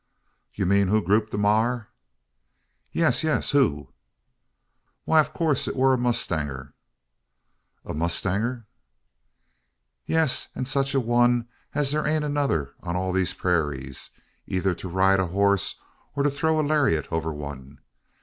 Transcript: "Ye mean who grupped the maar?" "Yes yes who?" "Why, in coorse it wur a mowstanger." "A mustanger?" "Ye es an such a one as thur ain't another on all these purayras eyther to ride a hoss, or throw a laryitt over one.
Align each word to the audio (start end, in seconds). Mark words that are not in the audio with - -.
"Ye 0.55 0.65
mean 0.65 0.87
who 0.87 0.99
grupped 0.99 1.29
the 1.29 1.37
maar?" 1.37 1.89
"Yes 2.91 3.23
yes 3.23 3.51
who?" 3.51 3.89
"Why, 5.05 5.19
in 5.21 5.25
coorse 5.27 5.67
it 5.67 5.75
wur 5.75 5.93
a 5.93 5.97
mowstanger." 5.99 6.73
"A 7.85 7.93
mustanger?" 7.93 8.65
"Ye 10.07 10.15
es 10.15 10.47
an 10.55 10.65
such 10.65 10.95
a 10.95 10.99
one 10.99 11.47
as 11.75 11.91
thur 11.91 12.03
ain't 12.07 12.23
another 12.25 12.73
on 12.81 12.95
all 12.95 13.13
these 13.13 13.35
purayras 13.35 14.09
eyther 14.51 14.73
to 14.73 14.89
ride 14.89 15.19
a 15.19 15.27
hoss, 15.27 15.75
or 16.15 16.27
throw 16.31 16.57
a 16.59 16.63
laryitt 16.67 17.11
over 17.11 17.31
one. 17.31 17.77